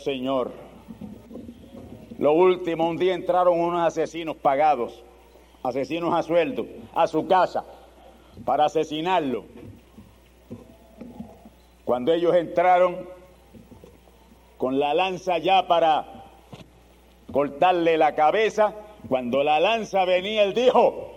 [0.00, 0.52] Señor.
[2.18, 5.02] Lo último, un día entraron unos asesinos pagados,
[5.62, 7.64] asesinos a sueldo, a su casa
[8.44, 9.44] para asesinarlo.
[11.84, 13.08] Cuando ellos entraron
[14.56, 16.24] con la lanza ya para
[17.32, 18.74] cortarle la cabeza,
[19.08, 21.14] cuando la lanza venía, él dijo,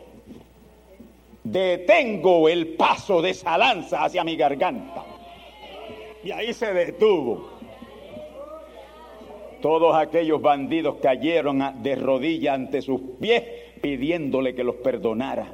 [1.44, 5.04] detengo el paso de esa lanza hacia mi garganta.
[6.24, 7.53] Y ahí se detuvo.
[9.64, 13.44] Todos aquellos bandidos cayeron de rodillas ante sus pies
[13.82, 15.48] pidiéndole que los perdonara.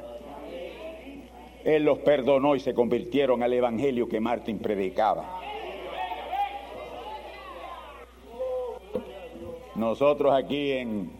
[1.64, 5.40] Él los perdonó y se convirtieron al evangelio que Martín predicaba.
[9.76, 11.12] Nosotros aquí en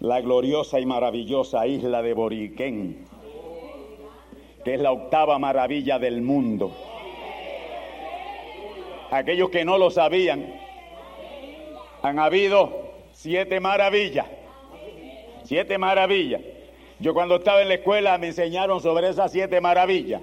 [0.00, 3.04] la gloriosa y maravillosa isla de Boriquén,
[4.64, 6.72] que es la octava maravilla del mundo,
[9.12, 10.61] aquellos que no lo sabían,
[12.02, 14.26] han habido siete maravillas.
[15.44, 16.42] Siete maravillas.
[16.98, 20.20] Yo cuando estaba en la escuela me enseñaron sobre esas siete maravillas.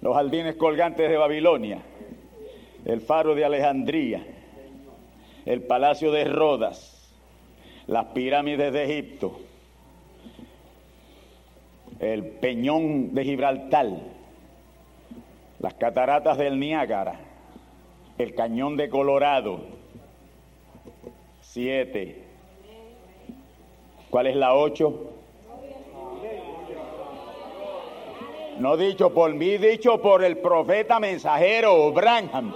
[0.00, 1.78] Los jardines colgantes de Babilonia,
[2.84, 4.24] el faro de Alejandría,
[5.44, 7.14] el palacio de Rodas,
[7.86, 9.40] las pirámides de Egipto,
[11.98, 13.86] el peñón de Gibraltar,
[15.58, 17.18] las cataratas del Niágara,
[18.18, 19.75] el cañón de Colorado,
[21.56, 22.14] siete.
[24.10, 24.92] ¿Cuál es la ocho?
[28.58, 32.54] No dicho por mí, dicho por el profeta mensajero Branham.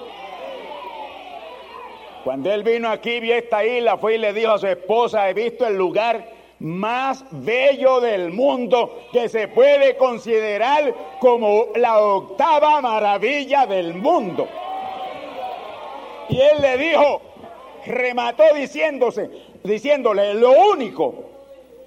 [2.25, 5.33] Cuando él vino aquí, vio esta isla, fue y le dijo a su esposa, he
[5.33, 6.23] visto el lugar
[6.59, 14.47] más bello del mundo que se puede considerar como la octava maravilla del mundo.
[16.29, 17.30] Y él le dijo,
[17.87, 19.31] remató diciéndose,
[19.65, 21.31] diciéndole, lo único,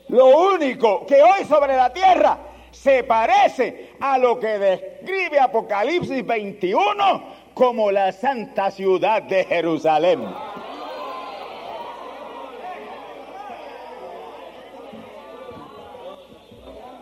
[0.09, 2.38] lo único que hoy sobre la tierra
[2.72, 7.24] se parece a lo que describe Apocalipsis 21
[7.54, 10.22] como la santa ciudad de Jerusalén.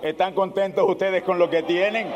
[0.01, 2.11] ¿Están contentos ustedes con lo que tienen?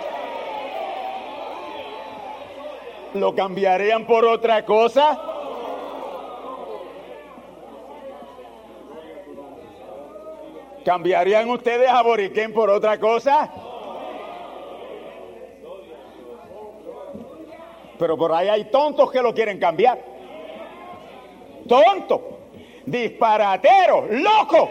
[3.14, 5.35] ¿Lo cambiarían por otra cosa?
[10.86, 13.52] ¿Cambiarían ustedes a Boriquén por otra cosa?
[17.98, 20.00] Pero por ahí hay tontos que lo quieren cambiar.
[21.68, 22.22] Tontos,
[22.86, 24.70] disparateros, locos.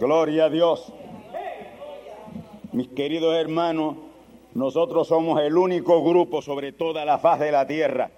[0.00, 0.92] Gloria a Dios.
[2.72, 3.94] Mis queridos hermanos,
[4.54, 8.10] nosotros somos el único grupo sobre toda la faz de la tierra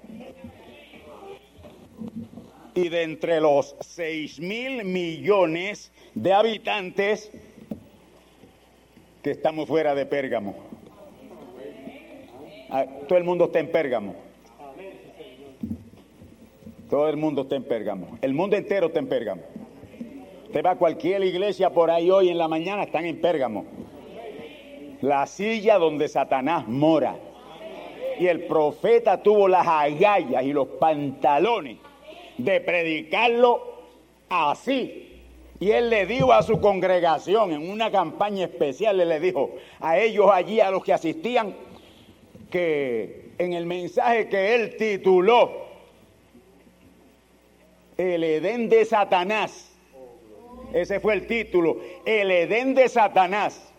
[2.75, 7.31] Y de entre los 6 mil millones de habitantes
[9.23, 10.55] que estamos fuera de Pérgamo.
[12.71, 14.15] Ah, todo el mundo está en Pérgamo.
[16.91, 18.19] Todo el mundo está en Pérgamo.
[18.21, 19.43] El mundo entero está en Pérgamo.
[20.47, 23.65] Usted va a cualquier iglesia por ahí hoy en la mañana, están en Pérgamo.
[25.01, 27.17] La silla donde Satanás mora.
[28.19, 31.79] Y el profeta tuvo las agallas y los pantalones
[32.39, 33.63] de predicarlo
[34.29, 35.23] así.
[35.61, 40.29] Y él le dijo a su congregación en una campaña especial, le dijo a ellos
[40.33, 41.55] allí, a los que asistían,
[42.51, 45.65] que en el mensaje que él tituló
[47.97, 49.73] El Edén de Satanás,
[50.73, 53.73] ese fue el título, El Edén de Satanás.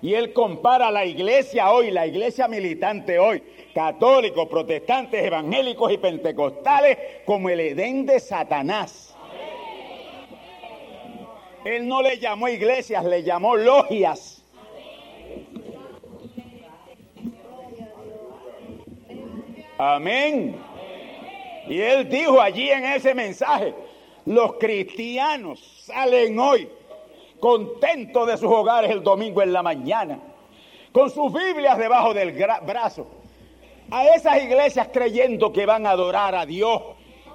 [0.00, 3.42] Y él compara la iglesia hoy, la iglesia militante hoy,
[3.78, 9.14] católicos, protestantes, evangélicos y pentecostales, como el Edén de Satanás.
[11.64, 14.42] Él no le llamó iglesias, le llamó logias.
[19.78, 20.56] Amén.
[21.68, 23.76] Y él dijo allí en ese mensaje,
[24.26, 26.68] los cristianos salen hoy
[27.38, 30.18] contentos de sus hogares el domingo en la mañana,
[30.90, 32.32] con sus Biblias debajo del
[32.66, 33.17] brazo,
[33.90, 36.82] a esas iglesias creyendo que van a adorar a Dios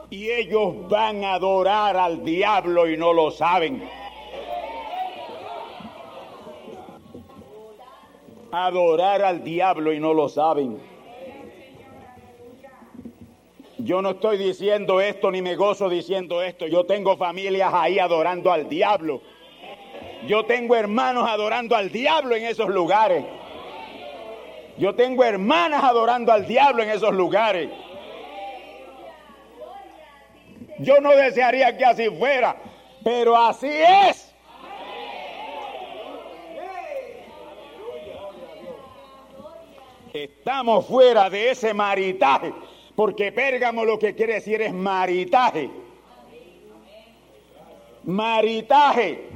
[0.09, 3.83] y ellos van a adorar al diablo y no lo saben.
[8.51, 10.79] Adorar al diablo y no lo saben.
[13.79, 16.67] Yo no estoy diciendo esto ni me gozo diciendo esto.
[16.67, 19.21] Yo tengo familias ahí adorando al diablo.
[20.27, 23.25] Yo tengo hermanos adorando al diablo en esos lugares.
[24.77, 27.69] Yo tengo hermanas adorando al diablo en esos lugares.
[30.79, 32.55] Yo no desearía que así fuera,
[33.03, 34.33] pero así es.
[40.13, 42.53] Estamos fuera de ese maritaje
[42.95, 45.69] porque Pérgamo lo que quiere decir es maritaje.
[48.03, 49.29] Maritaje.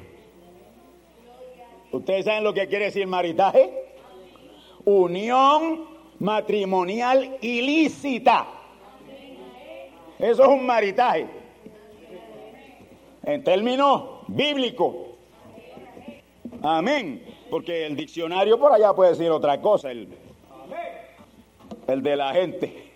[1.91, 3.86] ¿Ustedes saben lo que quiere decir maritaje?
[4.87, 5.83] Unión
[6.19, 8.47] matrimonial ilícita.
[10.17, 11.27] Eso es un maritaje.
[13.23, 14.95] En términos bíblicos.
[16.63, 17.21] Amén.
[17.49, 19.91] Porque el diccionario por allá puede decir otra cosa.
[19.91, 20.07] El,
[21.87, 22.91] el de la gente.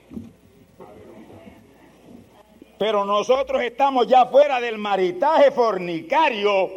[2.79, 6.69] Pero nosotros estamos ya fuera del maritaje fornicario.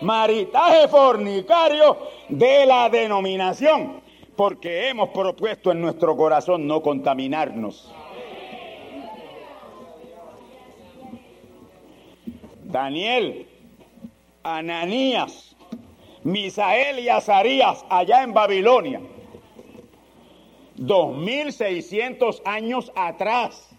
[0.00, 4.02] Maritaje fornicario de la denominación.
[4.36, 7.92] Porque hemos propuesto en nuestro corazón no contaminarnos.
[12.64, 13.46] Daniel,
[14.42, 15.54] Ananías,
[16.24, 19.00] Misael y Azarías allá en Babilonia.
[20.76, 23.74] 2600 años atrás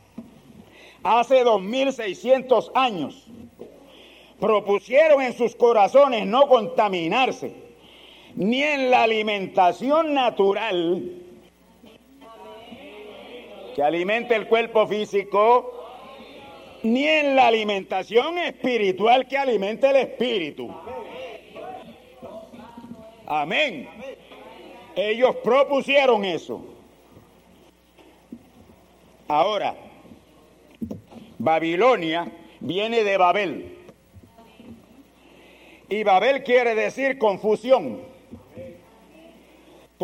[1.06, 3.28] hace 2600 años,
[4.40, 7.54] propusieron en sus corazones no contaminarse,
[8.36, 11.22] ni en la alimentación natural
[13.76, 15.74] que alimente el cuerpo físico,
[16.84, 20.74] ni en la alimentación espiritual que alimente el espíritu.
[23.26, 23.90] Amén.
[24.96, 26.64] Ellos propusieron eso.
[29.28, 29.76] Ahora,
[31.38, 32.32] Babilonia
[32.62, 33.78] viene de Babel.
[35.90, 38.15] Y Babel quiere decir confusión.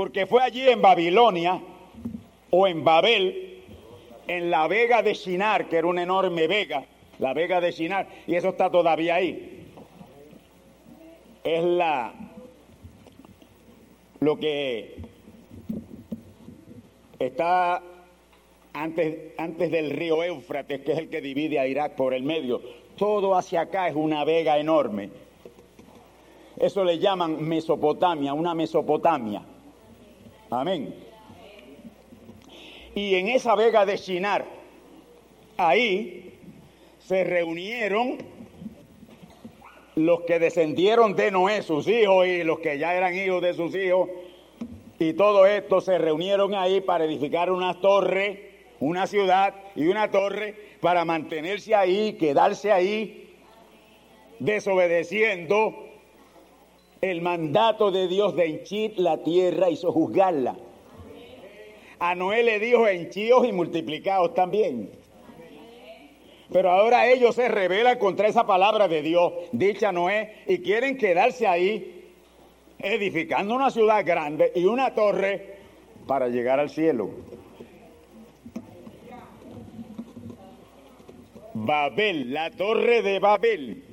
[0.02, 1.62] Porque fue allí en Babilonia
[2.50, 3.62] o en Babel,
[4.28, 6.86] en la vega de Shinar, que era una enorme vega,
[7.20, 9.68] la vega de Shinar, y eso está todavía ahí.
[11.44, 12.16] Es la
[14.22, 14.96] lo que
[17.20, 17.84] está
[18.74, 22.60] antes, antes del río Éufrates, que es el que divide a Irak por el medio.
[22.98, 25.12] Todo hacia acá es una vega enorme.
[26.58, 29.44] Eso le llaman Mesopotamia, una Mesopotamia.
[30.52, 30.94] Amén.
[32.94, 34.46] Y en esa vega de Shinar,
[35.58, 36.38] ahí
[37.00, 38.18] se reunieron
[39.96, 43.74] los que descendieron de Noé, sus hijos, y los que ya eran hijos de sus
[43.76, 44.10] hijos,
[45.00, 50.56] y todo esto se reunieron ahí para edificar una torre una ciudad y una torre
[50.82, 53.30] para mantenerse ahí, quedarse ahí,
[54.40, 55.91] desobedeciendo
[57.02, 60.56] el mandato de Dios de henchir la tierra y sojuzgarla.
[61.98, 64.92] A Noé le dijo henchíos y multiplicados también.
[66.52, 71.48] Pero ahora ellos se rebelan contra esa palabra de Dios, dicha Noé, y quieren quedarse
[71.48, 72.06] ahí
[72.78, 75.56] edificando una ciudad grande y una torre
[76.06, 77.10] para llegar al cielo.
[81.54, 83.91] Babel, la torre de Babel.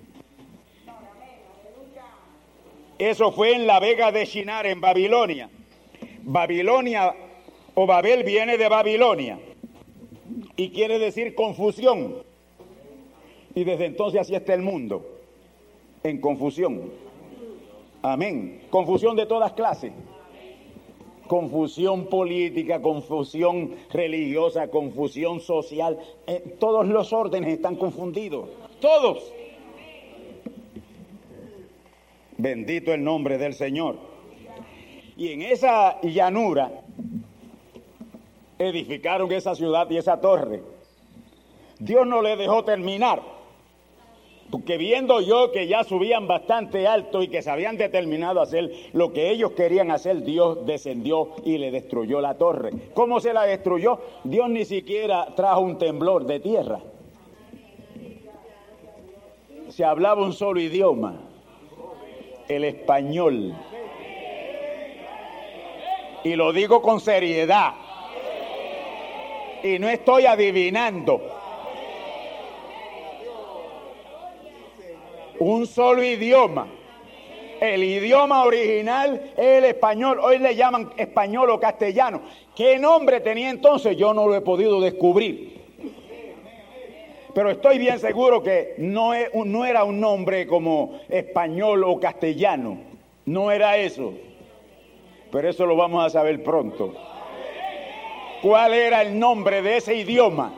[2.99, 5.49] Eso fue en la vega de Shinar, en Babilonia.
[6.23, 7.15] Babilonia
[7.75, 9.39] o Babel viene de Babilonia
[10.57, 12.17] y quiere decir confusión.
[13.55, 15.07] Y desde entonces así está el mundo,
[16.03, 16.91] en confusión.
[18.03, 18.63] Amén.
[18.71, 19.93] Confusión de todas clases.
[21.29, 25.99] Confusión política, confusión religiosa, confusión social.
[26.27, 28.49] Eh, todos los órdenes están confundidos.
[28.81, 29.33] Todos.
[32.39, 33.97] Bendito el nombre del Señor.
[35.17, 36.71] Y en esa llanura
[38.59, 40.63] edificaron esa ciudad y esa torre.
[41.81, 43.21] Dios no le dejó terminar.
[44.53, 48.71] Porque viendo yo que ya subían bastante alto y que se habían determinado a hacer
[48.93, 52.71] lo que ellos querían hacer, Dios descendió y le destruyó la torre.
[52.95, 53.99] ¿Cómo se la destruyó?
[54.23, 56.81] Dios ni siquiera trajo un temblor de tierra.
[59.69, 61.28] Se hablaba un solo idioma,
[62.49, 63.55] el español.
[66.25, 67.75] Y lo digo con seriedad.
[69.63, 71.39] Y no estoy adivinando.
[75.39, 76.67] un solo idioma.
[77.61, 80.21] El idioma original es el español.
[80.23, 82.21] Hoy le llaman español o castellano.
[82.55, 83.97] ¿Qué nombre tenía entonces?
[83.97, 85.58] Yo no lo he podido descubrir.
[87.35, 89.13] Pero estoy bien seguro que no,
[89.45, 92.79] no era un nombre como español o castellano.
[93.27, 94.15] No era eso.
[95.31, 96.95] Pero eso lo vamos a saber pronto.
[98.41, 100.55] ¿Cuál era el nombre de ese idioma?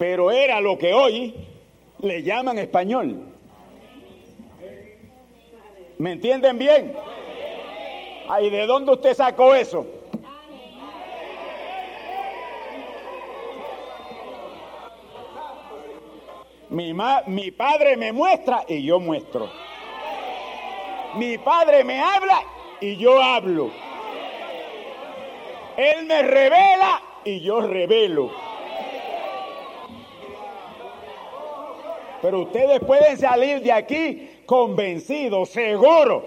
[0.00, 1.34] pero era lo que hoy
[2.00, 3.22] le llaman español.
[5.98, 6.94] ¿Me entienden bien?
[8.38, 9.86] ¿Y de dónde usted sacó eso?
[16.68, 16.94] Mi,
[17.26, 19.50] mi padre me muestra y yo muestro.
[21.16, 22.40] Mi padre me habla
[22.80, 23.70] y yo hablo.
[25.76, 28.30] Él me revela y yo revelo.
[32.22, 36.22] Pero ustedes pueden salir de aquí convencidos, seguros,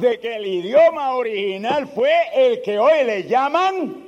[0.00, 4.04] de que el idioma original fue el que hoy le llaman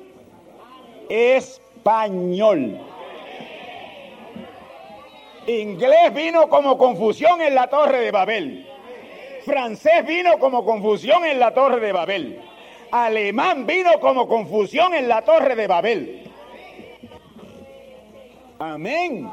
[1.09, 2.79] español.
[5.47, 8.67] Inglés vino como confusión en la torre de Babel.
[9.45, 12.41] Francés vino como confusión en la torre de Babel.
[12.91, 16.31] Alemán vino como confusión en la torre de Babel.
[18.59, 19.31] Amén.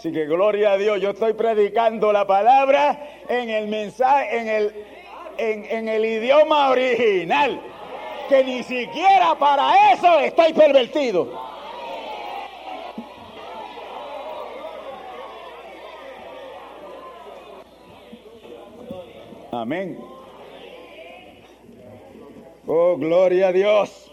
[0.00, 4.74] Así que gloria a Dios, yo estoy predicando la palabra en el mensaje, en el,
[5.36, 7.60] en, el idioma original,
[8.26, 11.30] que ni siquiera para eso estoy pervertido.
[19.52, 19.98] Amén.
[22.66, 24.09] Oh, gloria a Dios.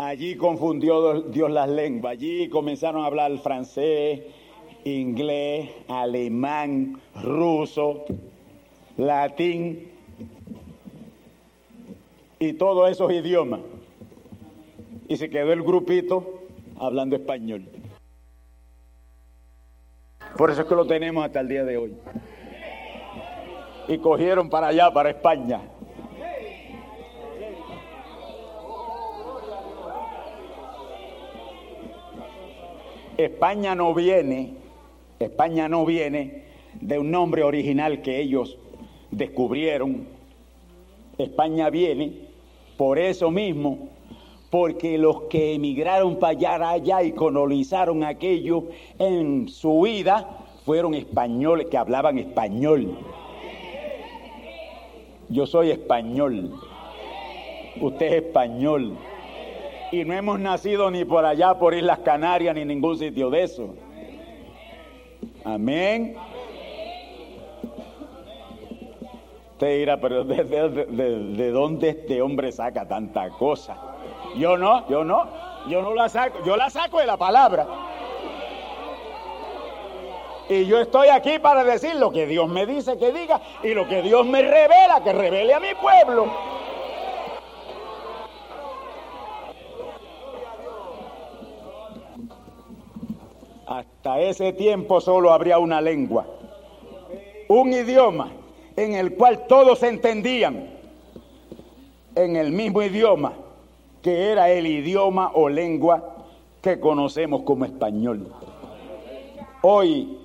[0.00, 4.20] Allí confundió Dios las lenguas, allí comenzaron a hablar francés,
[4.84, 8.04] inglés, alemán, ruso,
[8.96, 9.90] latín
[12.38, 13.58] y todos esos idiomas.
[15.08, 16.44] Y se quedó el grupito
[16.78, 17.64] hablando español.
[20.36, 21.96] Por eso es que lo tenemos hasta el día de hoy.
[23.88, 25.60] Y cogieron para allá, para España.
[33.18, 34.54] España no viene,
[35.18, 36.44] España no viene
[36.80, 38.56] de un nombre original que ellos
[39.10, 40.06] descubrieron.
[41.18, 42.12] España viene
[42.76, 43.88] por eso mismo,
[44.50, 48.66] porque los que emigraron para allá, y colonizaron aquello
[49.00, 52.96] en su vida fueron españoles que hablaban español.
[55.28, 56.52] Yo soy español,
[57.80, 58.96] usted es español
[59.90, 63.74] y no hemos nacido ni por allá, por Islas Canarias, ni ningún sitio de eso.
[65.44, 66.16] Amén.
[69.52, 73.76] Usted dirá, pero ¿de, dónde este hombre saca tanta cosa?
[74.36, 75.26] Yo no, yo no,
[75.68, 77.66] yo no la saco, yo la saco de la palabra.
[80.48, 83.86] Y yo estoy aquí para decir lo que Dios me dice que diga y lo
[83.88, 86.26] que Dios me revela que revele a mi pueblo.
[93.68, 96.26] Hasta ese tiempo solo habría una lengua,
[97.48, 98.32] un idioma
[98.76, 100.70] en el cual todos entendían
[102.14, 103.34] en el mismo idioma,
[104.00, 106.16] que era el idioma o lengua
[106.62, 108.32] que conocemos como español.
[109.60, 110.16] Hoy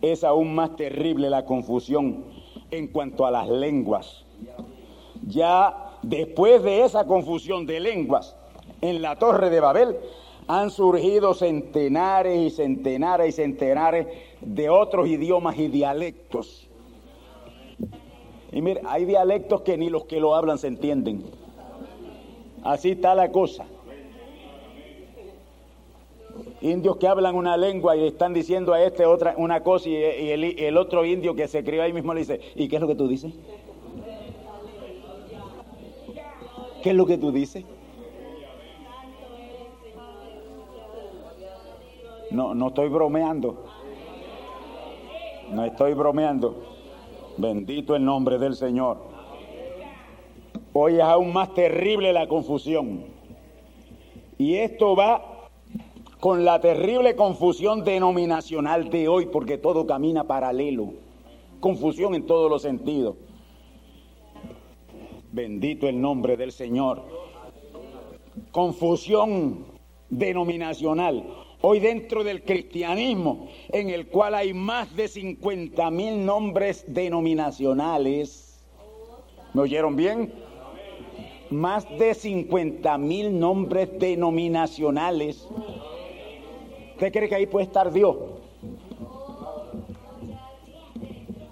[0.00, 2.24] es aún más terrible la confusión
[2.70, 4.24] en cuanto a las lenguas.
[5.26, 8.34] Ya después de esa confusión de lenguas
[8.80, 9.98] en la Torre de Babel,
[10.52, 14.08] han surgido centenares y centenares y centenares
[14.40, 16.68] de otros idiomas y dialectos.
[18.50, 21.22] Y mire, hay dialectos que ni los que lo hablan se entienden.
[22.64, 23.64] Así está la cosa.
[26.60, 30.42] Indios que hablan una lengua y están diciendo a este otra una cosa y, el,
[30.58, 32.96] el, otro indio que se crió ahí mismo le dice, ¿y qué es lo que
[32.96, 33.32] tú dices?
[36.82, 37.64] ¿Qué es lo que tú dices?
[42.30, 43.64] No, no estoy bromeando.
[45.50, 46.62] No estoy bromeando.
[47.36, 48.98] Bendito el nombre del Señor.
[50.72, 53.04] Hoy es aún más terrible la confusión.
[54.38, 55.48] Y esto va
[56.20, 60.92] con la terrible confusión denominacional de hoy, porque todo camina paralelo.
[61.58, 63.16] Confusión en todos los sentidos.
[65.32, 67.02] Bendito el nombre del Señor.
[68.52, 69.64] Confusión
[70.08, 71.24] denominacional.
[71.62, 78.64] Hoy dentro del cristianismo, en el cual hay más de 50 mil nombres denominacionales.
[79.52, 80.32] ¿Me oyeron bien?
[81.50, 85.46] Más de 50 mil nombres denominacionales.
[86.92, 88.16] ¿Usted cree que ahí puede estar Dios?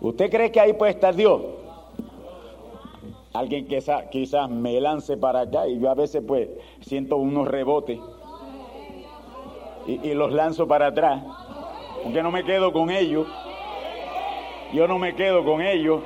[0.01, 1.43] ¿Usted cree que ahí puede estar Dios?
[3.35, 6.49] Alguien que quizás me lance para acá y yo a veces pues
[6.81, 7.99] siento unos rebotes
[9.89, 11.23] y, los lanzo para atrás,
[12.03, 13.27] porque no me quedo con ellos.
[14.73, 16.03] Yo no me quedo con ellos.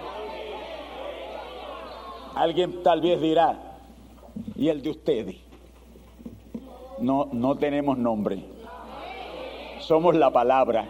[2.36, 3.58] Alguien tal vez dirá,
[4.54, 5.36] ¿y el de ustedes?
[7.00, 8.44] No, no tenemos nombre.
[9.80, 10.86] Somos la palabra.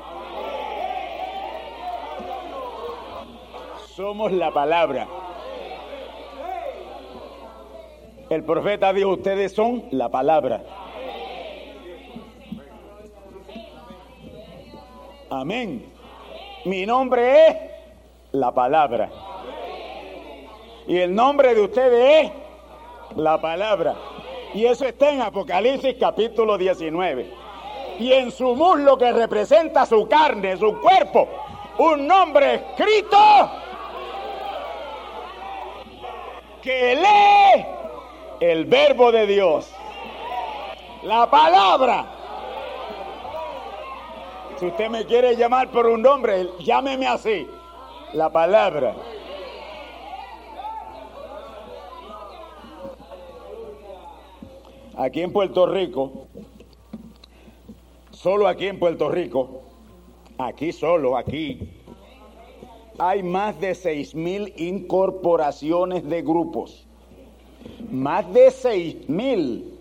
[3.96, 5.08] Somos la palabra.
[8.28, 10.81] El profeta dijo, ustedes son la palabra.
[15.34, 15.90] Amén.
[16.66, 17.56] Mi nombre es
[18.32, 19.08] la palabra.
[20.86, 23.94] Y el nombre de ustedes es la palabra.
[24.52, 27.30] Y eso está en Apocalipsis capítulo 19.
[27.98, 31.26] Y en su muslo que representa su carne, su cuerpo,
[31.78, 33.50] un nombre escrito
[36.60, 37.66] que lee
[38.38, 39.72] el verbo de Dios.
[41.04, 42.21] La palabra
[44.62, 47.48] si usted me quiere llamar por un nombre, llámeme así.
[48.12, 48.94] La palabra.
[54.96, 56.28] Aquí en Puerto Rico,
[58.12, 59.62] solo aquí en Puerto Rico,
[60.38, 61.68] aquí solo, aquí,
[63.00, 66.86] hay más de seis mil incorporaciones de grupos.
[67.90, 69.76] Más de seis mil.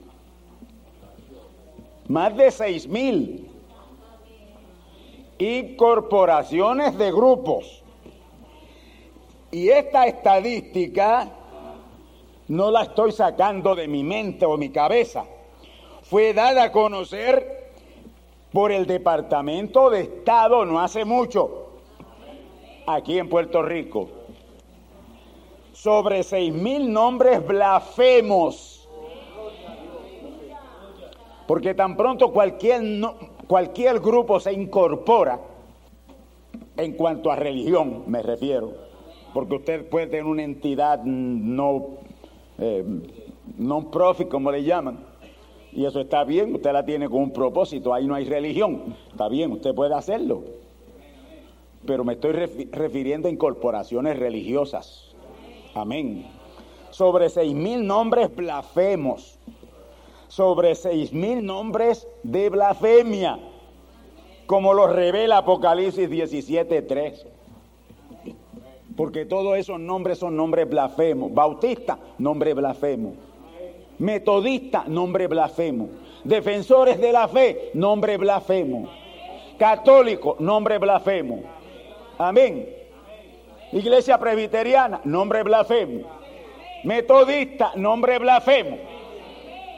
[2.07, 3.50] Más de seis mil
[5.41, 7.83] y corporaciones de grupos.
[9.49, 11.29] Y esta estadística
[12.47, 15.25] no la estoy sacando de mi mente o mi cabeza.
[16.03, 17.71] Fue dada a conocer
[18.51, 21.71] por el Departamento de Estado no hace mucho,
[22.85, 24.09] aquí en Puerto Rico.
[25.73, 28.87] Sobre seis mil nombres blasfemos.
[31.47, 32.83] Porque tan pronto cualquier,
[33.51, 35.37] cualquier grupo se incorpora,
[36.77, 38.71] en cuanto a religión me refiero,
[39.33, 41.97] porque usted puede tener una entidad no
[42.57, 42.85] eh,
[43.57, 45.03] non-profit, como le llaman,
[45.73, 49.27] y eso está bien, usted la tiene con un propósito, ahí no hay religión, está
[49.27, 50.45] bien, usted puede hacerlo,
[51.85, 55.13] pero me estoy refiriendo a incorporaciones religiosas,
[55.75, 56.25] amén,
[56.89, 59.37] sobre seis mil nombres blasfemos,
[60.31, 63.37] sobre seis mil nombres de blasfemia,
[64.45, 67.25] como lo revela Apocalipsis 17.3.
[68.95, 71.33] Porque todos esos nombres son nombres blasfemos.
[71.33, 73.13] Bautista, nombre blasfemo.
[73.99, 75.89] Metodista, nombre blasfemo.
[76.23, 78.89] Defensores de la fe, nombre blasfemo.
[79.57, 81.41] Católico, nombre blasfemo.
[82.17, 82.73] Amén.
[83.73, 86.07] Iglesia presbiteriana, nombre blasfemo.
[86.85, 89.00] Metodista, nombre blasfemo.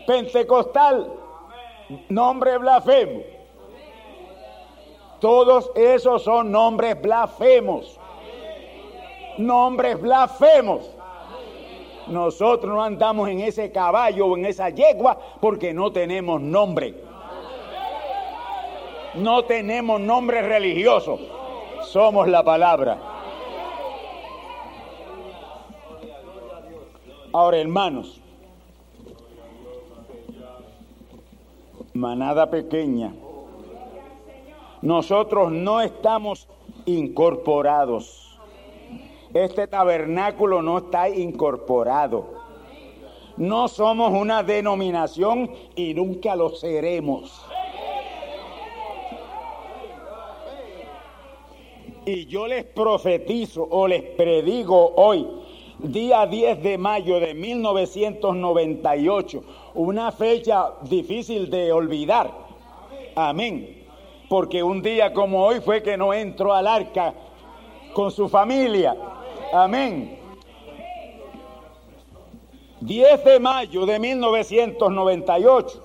[0.05, 1.11] Pentecostal,
[2.09, 3.21] nombre blasfemo.
[5.19, 7.99] Todos esos son nombres blasfemos.
[9.37, 10.89] Nombres blasfemos.
[12.07, 16.93] Nosotros no andamos en ese caballo o en esa yegua porque no tenemos nombre.
[19.15, 21.19] No tenemos nombre religioso.
[21.83, 22.97] Somos la palabra.
[27.31, 28.22] Ahora, hermanos,
[31.93, 33.13] manada pequeña,
[34.81, 36.47] nosotros no estamos
[36.85, 38.39] incorporados.
[39.33, 42.43] Este tabernáculo no está incorporado.
[43.37, 47.43] No somos una denominación y nunca lo seremos.
[52.05, 55.25] Y yo les profetizo o les predigo hoy,
[55.83, 59.43] día 10 de mayo de 1998,
[59.75, 62.31] una fecha difícil de olvidar.
[63.15, 63.83] Amén.
[64.29, 67.13] Porque un día como hoy fue que no entró al arca
[67.93, 68.95] con su familia.
[69.51, 70.19] Amén.
[72.79, 75.83] 10 de mayo de 1998,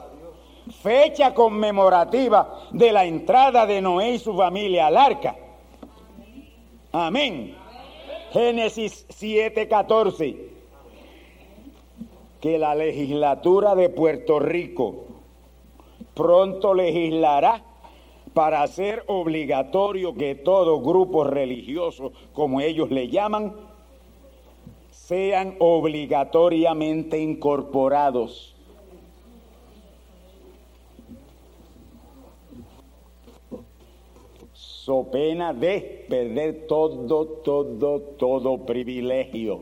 [0.83, 5.37] fecha conmemorativa de la entrada de Noé y su familia al arca.
[6.91, 7.58] Amén.
[8.33, 10.37] Génesis 7:14.
[12.41, 15.07] Que la legislatura de Puerto Rico
[16.14, 17.64] pronto legislará
[18.35, 23.57] para hacer obligatorio que todo grupo religioso, como ellos le llaman,
[24.91, 28.58] sean obligatoriamente incorporados
[34.88, 39.61] so pena de perder todo, todo, todo privilegio.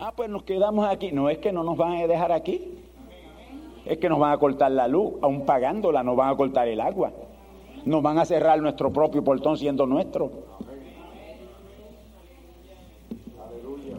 [0.00, 1.12] Ah, pues nos quedamos aquí.
[1.12, 2.80] No es que no nos van a dejar aquí.
[3.86, 6.80] Es que nos van a cortar la luz, aún pagándola, nos van a cortar el
[6.80, 7.12] agua.
[7.84, 10.32] Nos van a cerrar nuestro propio portón siendo nuestro.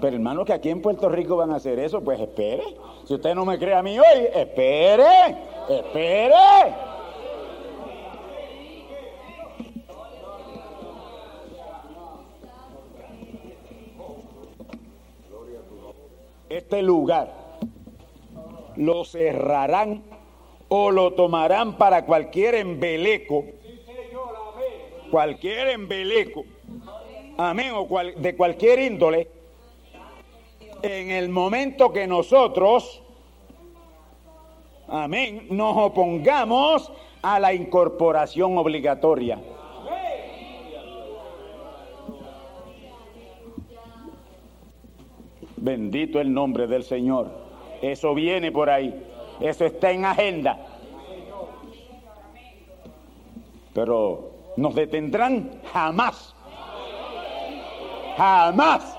[0.01, 2.63] Pero hermano, que aquí en Puerto Rico van a hacer eso, pues espere.
[3.05, 5.37] Si usted no me cree a mí hoy, espere,
[5.69, 6.92] espere.
[16.57, 17.33] Este lugar
[18.75, 20.03] lo cerrarán
[20.69, 23.45] o lo tomarán para cualquier embeleco,
[25.11, 26.45] cualquier embeleco,
[27.37, 29.27] amén, o de cualquier índole,
[30.81, 33.03] en el momento que nosotros,
[34.87, 39.39] amén, nos opongamos a la incorporación obligatoria.
[45.63, 47.31] Bendito el nombre del Señor.
[47.81, 49.01] Eso viene por ahí.
[49.39, 50.57] Eso está en agenda.
[53.73, 56.35] Pero nos detendrán jamás.
[58.17, 58.97] Jamás.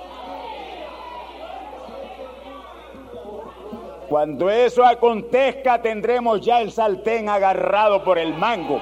[4.09, 8.81] Cuando eso acontezca tendremos ya el saltén agarrado por el mango.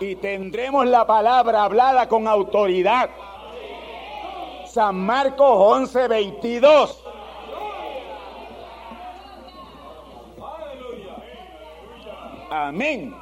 [0.00, 3.08] Y tendremos la palabra hablada con autoridad.
[4.78, 7.04] San Marcos 11, 22.
[12.48, 13.12] Amén.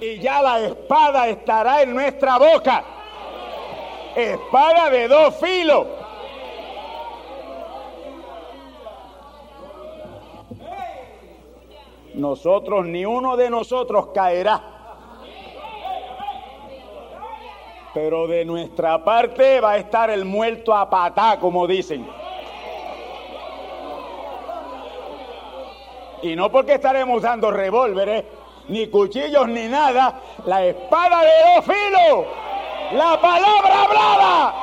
[0.00, 2.82] Y ya la espada estará en nuestra boca.
[4.16, 5.86] Espada de dos filos.
[12.14, 14.73] Nosotros, ni uno de nosotros caerá
[17.94, 22.04] Pero de nuestra parte va a estar el muerto a patá, como dicen.
[26.22, 28.24] Y no porque estaremos usando revólveres,
[28.68, 30.20] ni cuchillos, ni nada.
[30.44, 32.26] La espada de dos filos.
[32.92, 34.54] La palabra hablada.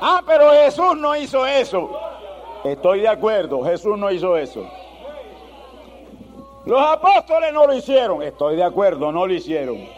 [0.00, 1.90] Ah, pero Jesús no hizo eso.
[2.64, 4.64] Estoy de acuerdo, Jesús no hizo eso.
[6.68, 8.22] Los apóstoles no lo hicieron.
[8.22, 9.88] Estoy de acuerdo, no lo hicieron.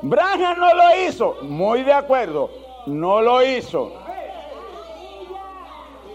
[0.00, 1.38] Branham no lo hizo.
[1.42, 2.48] Muy de acuerdo,
[2.86, 3.90] no lo hizo.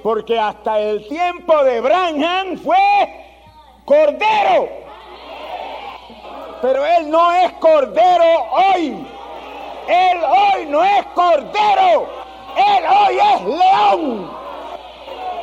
[0.02, 2.78] Porque hasta el tiempo de Branham fue
[3.84, 4.70] cordero.
[6.62, 9.06] Pero él no es cordero hoy.
[9.90, 12.08] Él hoy no es cordero.
[12.56, 14.32] Él hoy es león.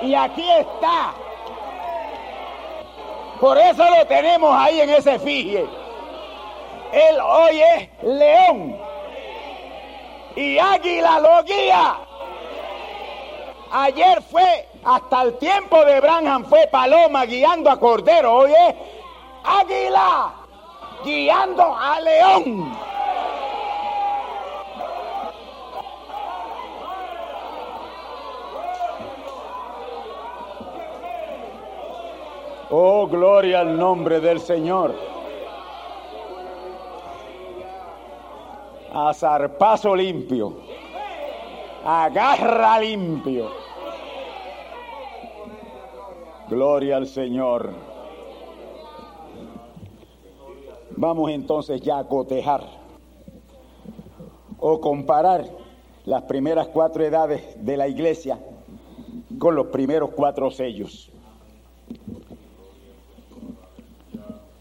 [0.01, 1.13] Y aquí está.
[3.43, 5.67] Por eso lo tenemos ahí en ese efigie.
[6.93, 8.77] Él hoy es león.
[10.37, 11.97] Y águila lo guía.
[13.73, 18.33] Ayer fue, hasta el tiempo de Branham fue paloma guiando a cordero.
[18.33, 18.75] Hoy es
[19.43, 20.35] águila
[21.05, 22.79] guiando a león.
[32.75, 34.95] Oh, gloria al nombre del Señor.
[38.95, 40.55] A zarpazo limpio.
[41.85, 43.51] Agarra limpio.
[46.49, 47.75] Gloria al Señor.
[50.97, 52.63] Vamos entonces ya a cotejar
[54.59, 55.45] o comparar
[56.07, 58.39] las primeras cuatro edades de la iglesia
[59.39, 61.13] con los primeros cuatro sellos.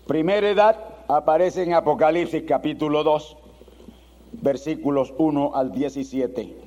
[0.08, 3.38] Primera edad aparece en Apocalipsis capítulo 2,
[4.42, 6.58] versículos 1 al 17.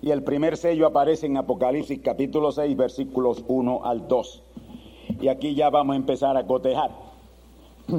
[0.00, 4.42] Y el primer sello aparece en Apocalipsis capítulo 6, versículos 1 al 2.
[5.20, 6.90] Y aquí ya vamos a empezar a cotejar.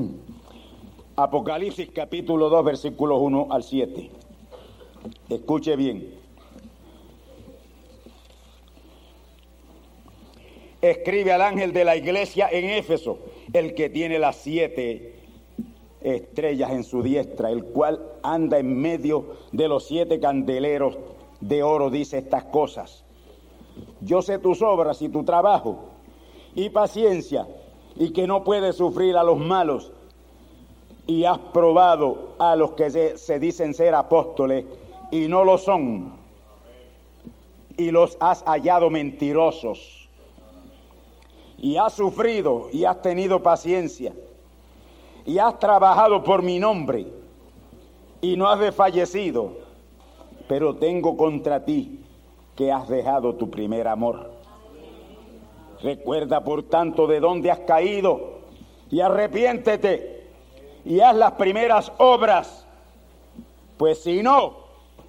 [1.15, 4.11] Apocalipsis capítulo 2, versículos 1 al 7.
[5.29, 6.24] Escuche bien.
[10.91, 13.17] Escribe al ángel de la iglesia en Éfeso
[13.53, 15.15] el que tiene las siete
[16.01, 20.99] estrellas en su diestra, el cual anda en medio de los siete candeleros
[21.41, 23.03] de oro, dice estas cosas.
[24.01, 25.89] Yo sé tus obras y tu trabajo
[26.53, 27.47] y paciencia
[27.95, 29.91] y que no puedes sufrir a los malos
[31.07, 34.65] y has probado a los que se, dicen ser apóstoles
[35.09, 36.13] y no lo son
[37.75, 40.04] y los has hallado mentirosos
[41.65, 44.13] y has sufrido y has tenido paciencia
[45.25, 47.08] y has trabajado por mi nombre
[48.21, 49.54] y no has desfallecido,
[50.47, 52.01] pero tengo contra ti
[52.56, 54.30] que has dejado tu primer amor.
[55.82, 58.41] Recuerda por tanto de dónde has caído
[58.91, 60.28] y arrepiéntete
[60.86, 62.67] y haz las primeras obras,
[63.78, 64.54] pues si no,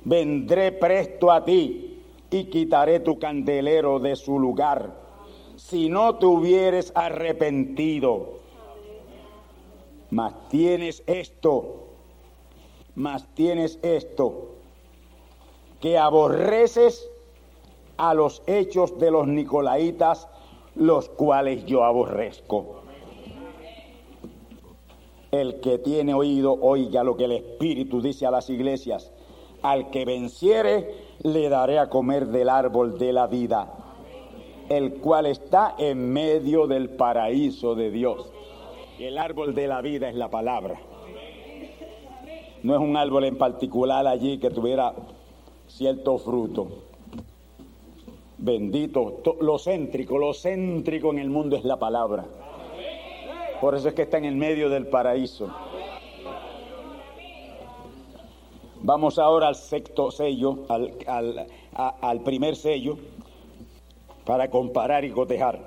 [0.04, 5.05] vendré presto a ti y quitaré tu candelero de su lugar
[5.56, 8.34] si no te hubieres arrepentido.
[10.10, 11.88] Mas tienes esto,
[12.94, 14.54] mas tienes esto,
[15.80, 17.10] que aborreces
[17.96, 20.28] a los hechos de los nicolaitas,
[20.74, 22.82] los cuales yo aborrezco.
[25.32, 29.10] El que tiene oído, oiga lo que el Espíritu dice a las iglesias.
[29.62, 33.75] Al que venciere, le daré a comer del árbol de la vida
[34.68, 38.32] el cual está en medio del paraíso de Dios.
[38.98, 40.80] Y el árbol de la vida es la palabra.
[42.62, 44.94] No es un árbol en particular allí que tuviera
[45.68, 46.68] cierto fruto.
[48.38, 52.24] Bendito, lo céntrico, lo céntrico en el mundo es la palabra.
[53.60, 55.48] Por eso es que está en el medio del paraíso.
[58.82, 62.98] Vamos ahora al sexto sello, al, al primer sello
[64.26, 65.58] para comparar y cotejar.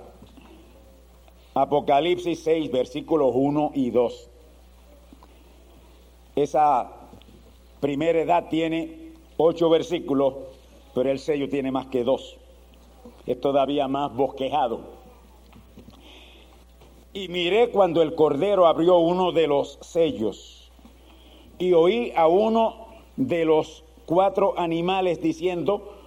[1.55, 4.29] Apocalipsis 6, versículos 1 y 2.
[6.35, 6.91] Esa
[7.79, 10.35] primera edad tiene ocho versículos,
[10.93, 12.37] pero el sello tiene más que dos.
[13.25, 14.81] Es todavía más bosquejado.
[17.13, 20.71] Y miré cuando el Cordero abrió uno de los sellos
[21.57, 25.98] y oí a uno de los cuatro animales diciendo,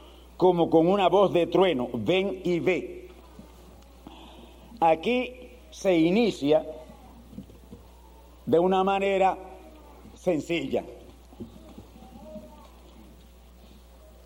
[0.42, 3.07] como con una voz de trueno, ven y ve.
[4.81, 5.33] Aquí
[5.70, 6.66] se inicia
[8.44, 9.38] de una manera
[10.14, 10.83] sencilla.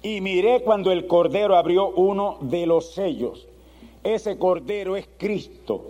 [0.01, 3.47] Y miré cuando el Cordero abrió uno de los sellos.
[4.03, 5.85] Ese Cordero es Cristo.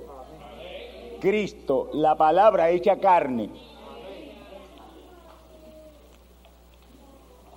[1.21, 3.49] Cristo, la palabra hecha carne.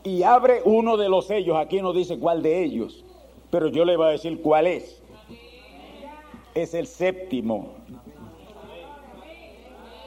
[0.04, 1.58] Y abre uno de los sellos.
[1.58, 3.04] Aquí no dice cuál de ellos,
[3.52, 5.02] pero yo le voy a decir cuál es.
[6.54, 7.74] Es el séptimo.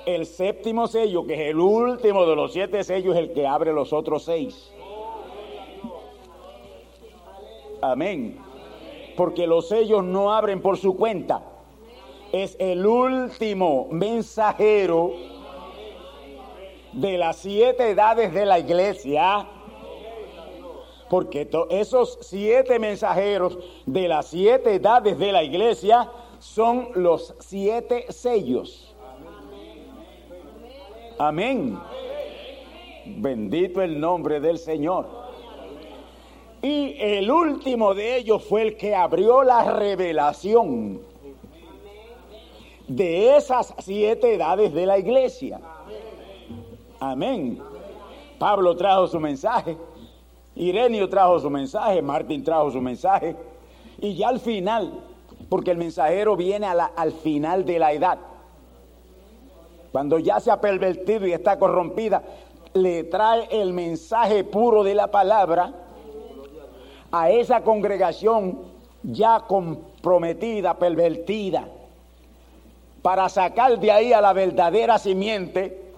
[0.04, 3.72] El séptimo sello, que es el último de los siete sellos, es el que abre
[3.72, 4.72] los otros seis.
[7.80, 8.38] Amén.
[9.16, 11.42] Porque los sellos no abren por su cuenta.
[12.32, 15.12] Es el último mensajero
[16.92, 19.46] de las siete edades de la iglesia
[21.12, 28.96] porque esos siete mensajeros de las siete edades de la iglesia son los siete sellos.
[31.18, 31.78] Amén.
[33.04, 35.06] Bendito el nombre del Señor.
[36.62, 41.02] Y el último de ellos fue el que abrió la revelación
[42.88, 45.60] de esas siete edades de la iglesia.
[46.98, 47.62] Amén.
[48.38, 49.76] Pablo trajo su mensaje,
[50.54, 53.36] Irenio trajo su mensaje, Martín trajo su mensaje,
[53.98, 54.92] y ya al final,
[55.48, 58.18] porque el mensajero viene al final de la edad,
[59.92, 62.22] cuando ya se ha pervertido y está corrompida,
[62.74, 65.72] le trae el mensaje puro de la palabra
[67.10, 68.58] a esa congregación
[69.02, 71.68] ya comprometida, pervertida
[73.02, 75.92] para sacar de ahí a la verdadera simiente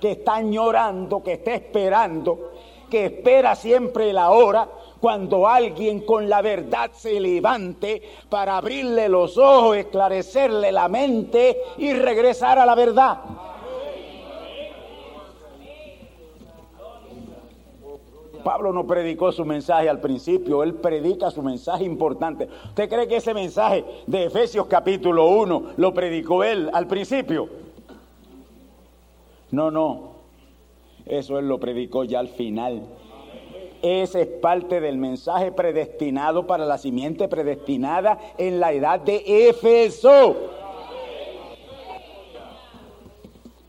[0.00, 2.52] que está llorando, que está esperando,
[2.90, 4.68] que espera siempre la hora
[5.00, 11.92] cuando alguien con la verdad se levante para abrirle los ojos, esclarecerle la mente y
[11.92, 13.18] regresar a la verdad.
[18.42, 22.48] Pablo no predicó su mensaje al principio, él predica su mensaje importante.
[22.66, 27.48] ¿Usted cree que ese mensaje de Efesios capítulo 1 lo predicó él al principio?
[29.50, 30.15] No, no,
[31.06, 32.82] eso él lo predicó ya al final.
[33.80, 40.36] Ese es parte del mensaje predestinado para la simiente predestinada en la edad de Éfeso.